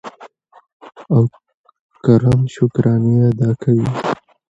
او 1.13 1.21
کرم 2.03 2.39
شکرانې 2.53 3.15
ادا 3.29 3.49
کوي. 3.61 3.87